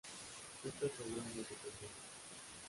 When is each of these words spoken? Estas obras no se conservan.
Estas 0.69 0.89
obras 0.99 1.27
no 1.35 1.43
se 1.43 1.53
conservan. 1.61 1.93